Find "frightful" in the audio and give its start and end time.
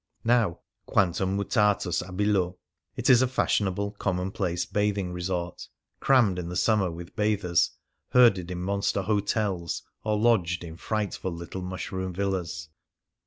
10.75-11.31